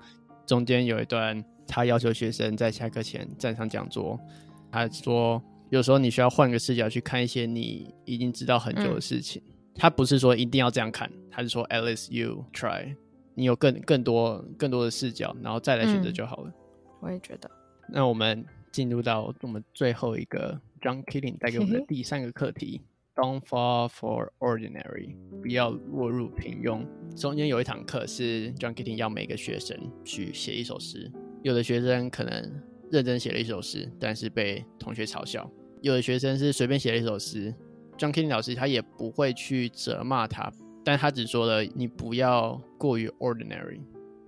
[0.53, 4.21] 中间有一段，他要求学生在下课前站上讲桌。
[4.71, 9.43] 他说，有时候你需要换个视角去看一些你已经知道很久的事情。
[9.75, 12.95] 他不是说一定要这样看，他是说，at least you try，
[13.35, 16.53] 你有更更多更多的视角，然后再来选择就好了。
[17.01, 17.51] 我也觉得。
[17.88, 22.83] 那我们进入到我们最后一个 John Killing 带给我们的第三个课题。
[23.14, 26.83] Don't fall for ordinary，不要落入平庸。
[27.14, 31.12] 中间有一堂课是 John Keating 要每个学生去写一首诗。
[31.42, 35.46] 有的学生可能认真写了一首诗，但是被同学嘲笑；
[35.83, 37.55] 有的学生是随便写了一首诗
[37.98, 40.51] ，John Keating 老师他也不会去责骂他，
[40.83, 43.83] 但他只说了你不要过于 ordinary。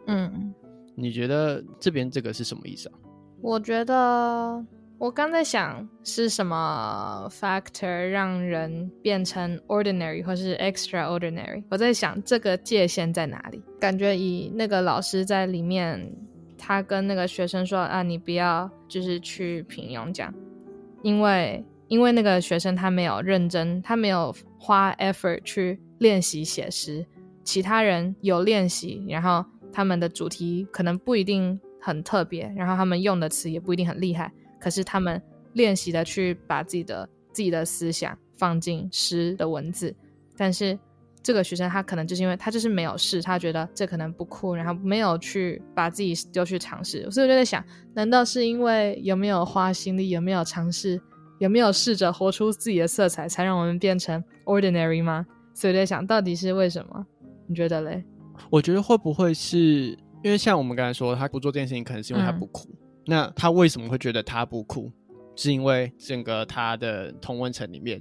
[0.09, 0.55] 嗯，
[0.95, 2.99] 你觉得这边这个是什么意思啊？
[3.41, 4.63] 我觉得。
[5.05, 11.63] 我刚在想是什么 factor 让人变成 ordinary 或是 extraordinary。
[11.69, 13.63] 我在想这个界限在哪里？
[13.79, 16.11] 感觉以那个老师在里面，
[16.57, 20.33] 他跟那个学生说啊，你不要就是去平庸讲，
[21.03, 27.05] 因为因为那个学生他没有认真，他没有花 effort 去练习写诗，
[27.43, 34.33] 其他人有练习，然后他们的主题可能不一定很特别，然后他们用的词也不一定很厉害。
[34.65, 35.21] 可是他们
[35.53, 39.95] 练习的去把自己的自己的思想放进诗的文字，
[40.39, 40.79] 但是
[41.23, 50.99] 这个学生他可能就是因为他就是没有试，他觉得这可能不酷，然后没有去把自己丢去尝试，所以我就在想，难道是因为有没有花心力，有没有尝试，
[51.41, 55.27] 有没有试着活出自己的色彩，才让我们变成 ordinary 吗？
[55.53, 57.07] 所以我在想到底是为什么？
[57.47, 58.03] 你觉得嘞？
[58.49, 62.74] 我觉得会不会是因为像我们刚才说，他不做这件事情，可能是因为他不酷。
[63.07, 64.91] 那他为什么会觉得他不酷？
[65.37, 68.01] 是因为整个他的同温层里面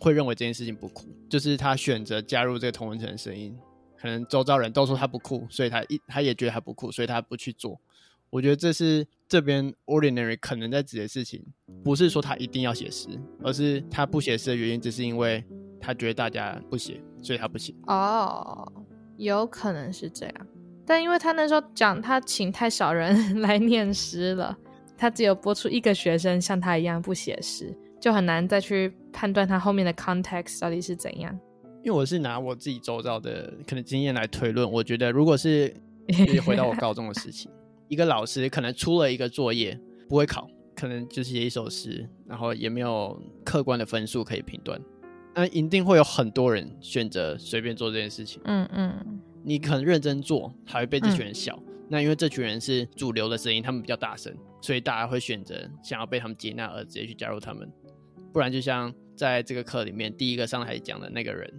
[0.00, 3.56] 会认为这件事情不酷，就是他选择加入这个同温层的声音，
[3.96, 7.80] 可能周遭人都说他不酷，所以他一他也觉得他不酷，所以他不去做。
[8.28, 11.40] 我觉得这是这边 ordinary 可能在指的事情，
[11.84, 13.08] 不是说他一定要写诗，
[13.40, 15.44] 而是他不写诗的原因，只是因为
[15.80, 17.72] 他觉得大家不写，所以他不写。
[17.86, 18.66] 哦，
[19.16, 20.46] 有可能是这样。
[20.86, 24.56] 但因为他那时候讲他请太少人 来念诗了，
[24.96, 31.38] 他只有播出一个学生像他一样不写诗，就很难再去判断他后面的 context 到底是怎样。
[31.82, 35.72] 因为我是拿我自己周遭的可能经验来推论，我觉得如果是
[36.44, 37.50] 回到我高中的事情，
[37.88, 44.80] 一个老师可能出了一个作业不会考，可能就是写一首诗，然后也没有客观的分数可以评断，
[45.34, 48.40] 那一定会有很多人选择随便做这件事情。
[48.44, 49.20] 嗯嗯。
[49.44, 51.56] 你可能认真做，还会被这群人笑。
[51.88, 57.70] 那因为这群人是主流的声音，他们比较大声，所以大家会选择想要被他们接纳而直接去加入他们。
[58.32, 61.52] 不然，就像在这个课里面第一个上台讲的那个人，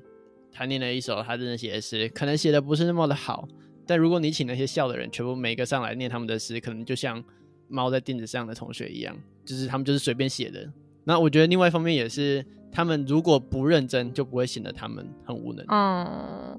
[0.51, 3.47] 他念了一首他真的写的诗，可能写的不是那么的好。
[3.85, 7.23] 但如果你请那些笑的人全部每一个上来念他们的诗，可能就像
[7.67, 10.67] 猫在垫子上的同学一样，就是他们就是随便写的。
[11.03, 15.63] 那我觉得另外一方面也是，他们如果不认真，就不会显得他们很无能。
[15.69, 16.57] 嗯。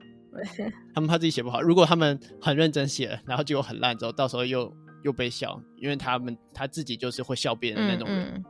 [0.95, 4.73] 他们怕自己写不好，如果他们很认真写，然后结果很烂之后，到时候又
[5.03, 8.45] 又被笑，因为他们他自己就是会笑别人的那种人，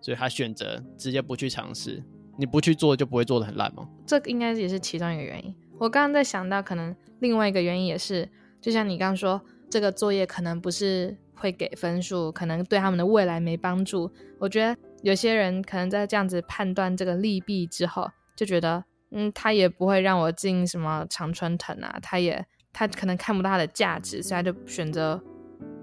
[0.00, 2.02] 所以他选择直接不去尝试。
[2.36, 3.88] 你不去做，就不会做的很烂吗？
[4.04, 5.54] 这应该也是其中一个原因。
[5.78, 8.28] 我刚刚在想到，可能另外一个原因也是，
[8.60, 14.10] 就像你刚刚说，这个作业可能不是会给分数，可能对他们的未来没帮助。
[14.40, 18.84] 我觉得有些人可能在这样子判断这个利弊之后，就觉得。
[19.14, 25.22] 嗯，他也不会让我进什么常春藤啊，他也他可能看不到它的价值，所以他就选择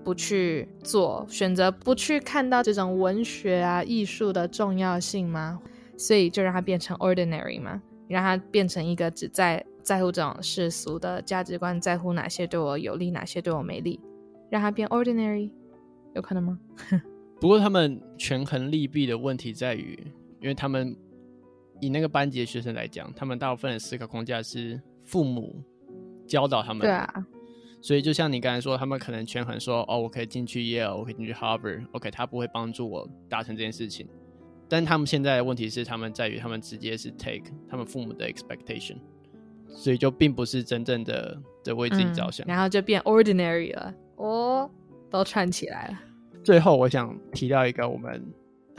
[0.03, 5.59] 不去做，选择不去看到这种文学啊、艺术的重要性吗？
[5.97, 13.99] 所以就让它变成 ordinary 嘛，让它变成一个只在在乎这种世俗的价值观，在乎哪些对我有利，哪些对我没利，
[14.49, 15.51] 让它变 ordinary，
[16.15, 16.59] 有可能吗？
[17.39, 19.97] 不过他们权衡利弊的问题在于，
[20.41, 20.95] 因为他们
[21.81, 25.61] 以那个班级的学生来讲，他们大部分的思考框架是父母
[26.25, 27.27] 教导他们的，对啊，
[27.81, 34.07] 所以就像你刚才说，他们可能权衡说，哦，我可以进去 Yale，我可以进去 Harvard，OK，他不会帮助我达成这件事情。
[34.69, 38.95] 但他们现在的问题是，他们在于他们直接是 take 他们父母的 expectation，
[39.67, 42.47] 所以就并不是真正的的为自己着想。
[42.47, 44.71] 然后就变 ordinary 了，哦，
[45.09, 45.99] 都串起来了。
[46.43, 48.23] 最后，我想提到一个我们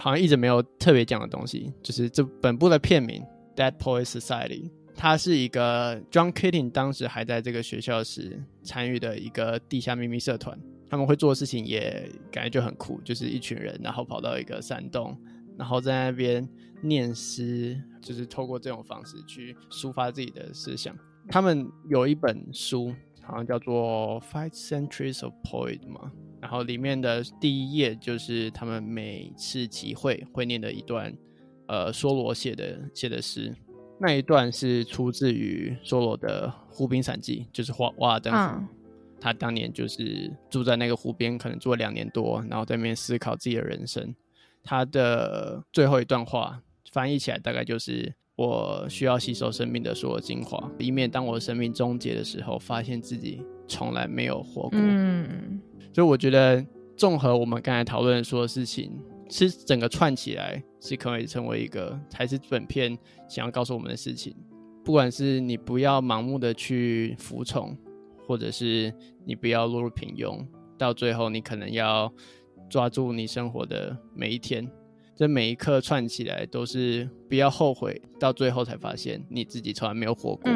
[0.02, 3.22] 好像一直没有特别讲的东西，就是这本部的片名
[3.56, 4.64] 《Dead Poets Society》，
[4.96, 10.58] 它是一个 John Keating 当时还在这个学校时参与的一个地下秘密社团。
[10.90, 15.16] 他们会做的事情也感觉就很酷，就是一群人，然后跑到一个山洞，
[15.56, 16.48] 然后在那边
[16.82, 20.98] 念诗，就是透过这种方式去抒发自己的思想。
[21.28, 26.10] 他们有一本书，好像叫做《Five Centuries of Poet》嘛。
[26.42, 31.16] 然后里面的第一页就是他们每次集会会念的一段，
[31.68, 33.54] 呃，梭罗写的写的诗。
[34.00, 38.66] 那一段是出自于梭罗的《湖滨散记》，就是瓦瓦尔登湖。
[39.20, 44.12] 他当年就是住在那个湖边，可能住了两年多，然后在那边思考自己的人生。
[44.64, 53.40] 他的最后一段话翻译起来大概就是：“我需要吸收生命的所有精华，以免当我生命终结的时候，发现自己
[53.72, 55.60] 从来没有活过。”嗯。
[55.92, 56.64] 所以我觉得，
[56.96, 58.92] 综合我们刚才讨论说的事情，
[59.28, 62.96] 是整个串起来，是可以成为一个，才是本片
[63.28, 64.34] 想要告诉我们的事情。
[64.84, 67.76] 不管是你不要盲目的去服从，
[68.26, 68.92] 或者是
[69.24, 70.44] 你不要落入平庸，
[70.78, 72.12] 到最后你可能要
[72.70, 74.66] 抓住你生活的每一天，
[75.14, 80.50] 这每一刻串起来都是不要后悔，到最后才发现你自己从来没有活过。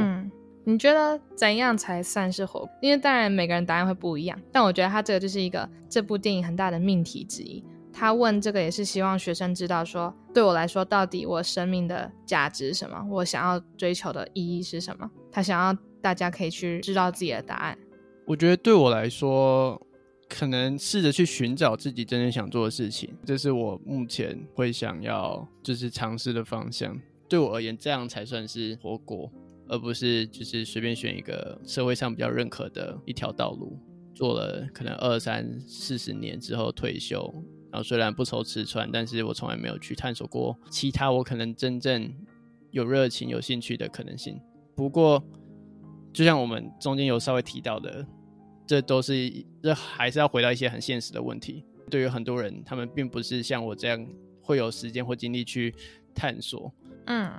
[0.68, 2.68] 你觉得怎样才算是活？
[2.82, 7.62] 因为当然每个人答案会不一样，但我觉得他这个就是一个这部电影很大的命题之一。
[7.92, 13.06] 他问这个也是希望学生知道，说对我来说，到底我生命的价值是什么？
[13.08, 15.08] 我想要追求的意义是什么？
[15.30, 17.78] 他想要大家可以去知道自己的答案。
[18.26, 19.80] 我觉得对我来说，
[20.28, 27.00] 可能试着去寻找自己真正想做的事情，这是我目前会想要就是尝试的方向。
[27.28, 29.30] 对我而言，这样才算是活过。
[29.68, 33.78] 而不是就是随便选一个社会上比较认可的一条道路，
[34.14, 37.32] 做了可能二三四十年之后退休，
[37.70, 42.12] 然后虽然不愁吃穿，但是我从来没有去探索过其他我可能真正
[42.70, 44.40] 有热情、有兴趣的可能性。
[44.74, 45.22] 不过，
[46.12, 48.06] 就像我们中间有稍微提到的，
[48.66, 49.30] 这都是
[49.62, 51.64] 这还是要回到一些很现实的问题。
[51.90, 54.06] 对于很多人，他们并不是像我这样
[54.42, 55.74] 会有时间或精力去
[56.14, 56.72] 探索。
[57.06, 57.30] 嗯。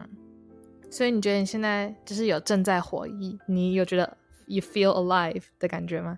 [0.90, 6.18] 所以你觉得你现在就是有正在活跃，你有觉得 you feel alive 的感觉吗？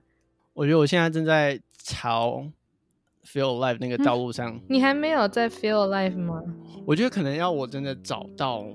[0.54, 2.44] 我觉得我现在正在朝
[3.26, 4.60] feel alive 那个道路上。
[4.68, 6.42] 你还没有在 feel alive 吗？
[6.86, 8.66] 我觉得可能要我真的找到，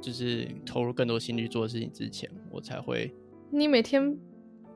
[0.00, 3.14] 就是投入更多心力做事情之前，我才会。
[3.50, 4.18] 你每天，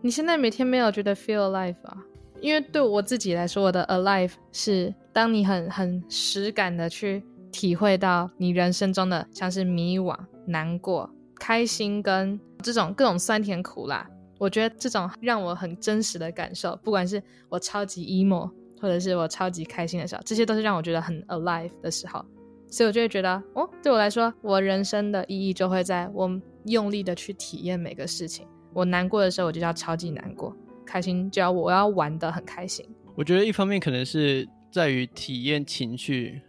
[0.01, 1.97] 你现在每天没有觉得 feel alive 啊？
[2.41, 10.19] 因为对我自己来说，我的 alive 是当你很很实感的去体会到你人生中的像是迷惘。
[10.47, 18.51] 难过、开心跟这种各种酸甜苦辣，我觉得这种让我很真实的感受，不管是我超级 emo，
[18.81, 22.25] 或者是我超级开心的时候，这些都是让我觉得很 alive 的时候。
[22.69, 28.47] 所以我就会觉得，哦，对我来说，我人生的意义就会在我用力的去体验每个事情。
[28.73, 30.51] 我难过的时候，我就要超级难过；
[30.87, 32.89] 开心就要我要玩的很开心。
[33.15, 36.41] 我觉得一方面可能是在于体验情绪。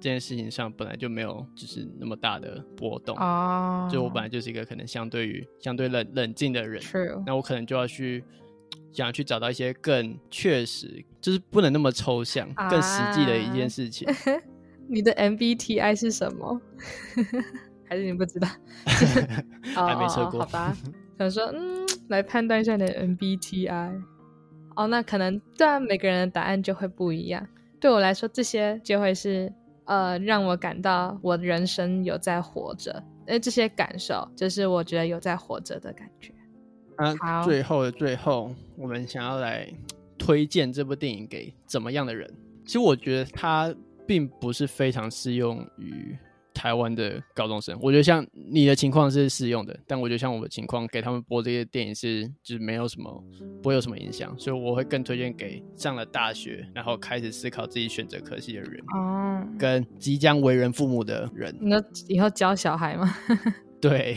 [0.00, 6.80] 这件事情上本来就没有就是那么大的波动哦，就我本来就是一个可能相对于相对冷冷静的人，
[7.26, 8.22] 那我可能就要去
[8.92, 14.08] 想去找到一些更确实，就是不能那么抽象、更实际的一件事情。
[14.88, 16.60] 你的 MBTI 是什么？
[17.84, 18.48] 还是你不知道？
[19.74, 20.40] 还没测过？
[20.40, 20.76] 好吧，
[21.18, 24.02] 想说嗯，来判断一下你的 MBTI。
[24.76, 27.44] 哦，那可能对啊，每个人的答案就会不一样。
[27.80, 29.52] 对我来说，这些就会是。
[29.88, 36.32] 呃，让我感到我人生有在活着，哎，这些感受就是我觉得有在活着的感觉。
[36.96, 39.66] 啊，最后的最后，我们想要来
[40.18, 42.30] 推荐这部电影给怎么样的人？
[42.66, 43.74] 其实我觉得它
[44.06, 46.14] 并不是非常适用于
[46.58, 47.78] 台湾的高中生。
[47.80, 53.24] 我觉得像你的情况是适用的，但我觉得像我的情况，给他们播这些电影是就是没有什么
[53.62, 61.56] 不会有什么影响，所以我会更推荐给上了大学，然后开始思考自己选择科系的人，哦，跟即将为人父母的人。
[61.60, 63.14] 你说以后教小孩吗？
[63.80, 64.16] 对，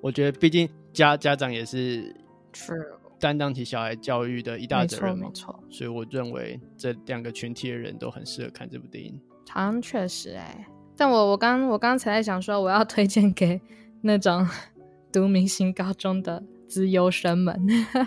[0.00, 2.16] 我觉得毕竟家家长也是
[2.54, 2.72] 是，
[3.20, 9.20] 担当起小孩教育的一大没责任没，错，所以我认为这两个群体的人都很适合看这部电影。
[9.50, 10.66] 好像确实哎、
[10.96, 13.60] 但我我刚我刚才在想说，我要推荐给
[14.00, 14.46] 那种
[15.12, 17.60] 读明星高中的资优生们，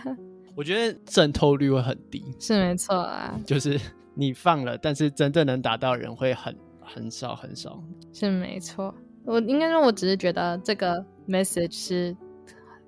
[0.55, 3.79] 我觉得渗透率会很低，是没错啊，就是
[4.13, 7.81] 你放了，但是真正能达到人会很很少很少。
[8.13, 8.93] 是没错。
[9.25, 12.15] 我应该说，我只是觉得这个 message 是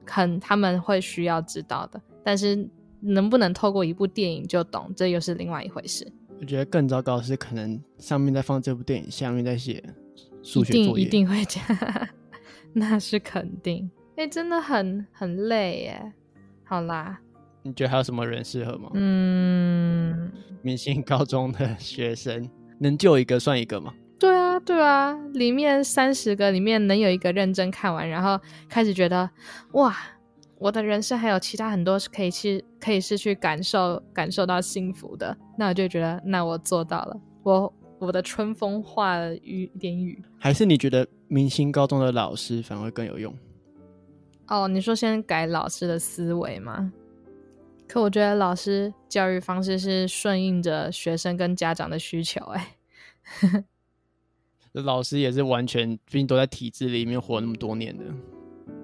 [0.05, 2.67] 很他们会需要知道的，但是
[3.01, 6.09] 能不能透过一部电影就懂，这又是另外一回事。
[6.39, 9.83] 我觉得更糟糕的是，可能上面在放这部电影，下面在写
[10.41, 11.05] 数一定一学作业。
[11.05, 12.07] 定会这样，
[12.73, 13.89] 那是肯定。
[14.15, 16.13] 哎、真的很很累耶。
[16.63, 17.19] 好啦，
[17.61, 18.89] 你觉得还有什么人适合吗？
[18.93, 20.31] 嗯，
[20.61, 23.93] 明星高中的学生能救一个算一个吗？
[24.17, 29.29] 对啊，对啊，里面三十个里面能有一个认真看完，然后开始觉得
[29.71, 29.95] 哇，
[30.59, 40.21] 我的人生还有其他很多是可以去可以是去感受感受到幸福的，那我就觉得那我做到了，我我的春风化了雨一点雨。
[40.37, 43.33] 还是你觉得明星高中的老师反而更有用？
[44.47, 46.91] 哦，你说先改老师的思维吗？
[47.87, 52.75] 可我觉得老师教育方式是顺应着学生跟家长的需求、哎，
[54.73, 58.03] 老师也是完全，毕竟都在体制里面活那么多年的。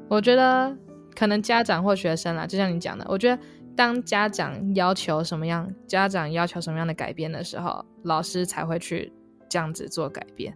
[0.07, 0.75] 我觉得
[1.15, 3.41] 可能家长或学生啦，就像你讲的，我觉得
[3.75, 9.11] 当家长要求什么样，家长要求什么样的改变的时候，老师才会去
[9.49, 10.55] 这样子做改变。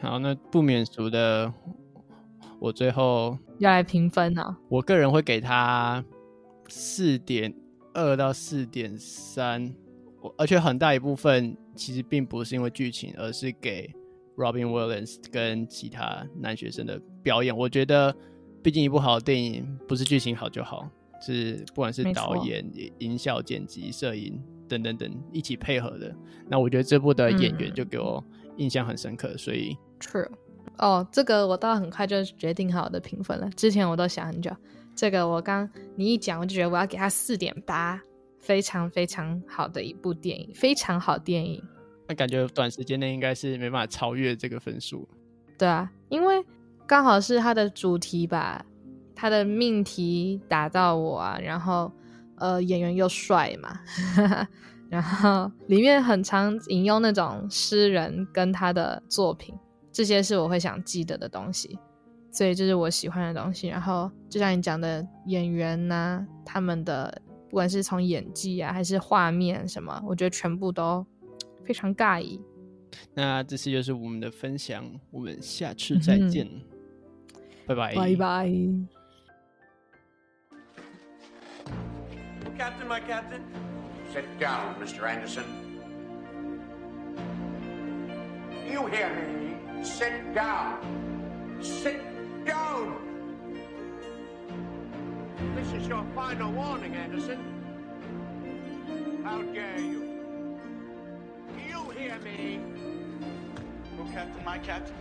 [0.00, 1.52] 好，那不免俗的，
[2.58, 6.04] 我最后要来评分啊，我个人会给他
[6.68, 7.54] 四点
[7.92, 9.74] 二到四点三，
[10.36, 13.90] 而且很大一部分其实并不是因为剧情，而是给
[14.36, 17.56] Robin Williams 跟其他男学生的表演。
[17.56, 18.14] 我觉得，
[18.64, 20.88] 毕竟一部好的电影不是剧情好就好，
[21.20, 22.64] 是不管是导演、
[22.98, 26.16] 音效、剪辑、摄影等等等一起配合的。
[26.48, 28.24] 那我觉得这部的演员嗯就给我
[28.56, 30.30] 印象很深刻，所以 True。
[30.78, 33.50] 哦，这个我倒很快就决定好我的评分了。
[33.50, 34.50] 之前我都想很久，
[34.96, 38.00] 这个我刚你一讲，我就觉得我要给他四点八，
[38.40, 41.62] 非常非常好的一部电影，非常好电影。
[42.08, 45.06] 那感觉短时间内应该是没办法超越这个分数。
[45.56, 46.42] 对啊，因为
[46.86, 48.64] 刚好是它的主题吧，
[49.14, 51.90] 它的命题打到我啊，然后
[52.36, 53.80] 呃演员又帅嘛，
[54.90, 59.54] 然后里面很常引用那种诗人跟他的作品，
[59.90, 61.78] 这些是我会想记得的东西，
[62.30, 63.68] 所以这是我喜欢的东西。
[63.68, 71.04] 然后就像你讲的演员呐、他们的不管是从演技啊还是画面什么，我觉得全部都
[71.64, 72.40] 非常尬意。
[73.14, 76.48] 那这次就是我们的分享，我们下次再见，
[77.67, 78.51] 拜拜，拜拜。
[82.57, 83.41] Captain, my captain.
[84.11, 85.03] Sit down, Mr.
[85.07, 85.45] Anderson.
[88.69, 89.83] You hear me?
[89.83, 90.77] Sit down.
[91.61, 92.01] Sit
[92.45, 92.97] down.
[95.55, 97.39] This is your final warning, Anderson.
[99.23, 100.19] How dare you?
[101.67, 102.59] You hear me?
[103.99, 104.95] Oh, Captain, my captain.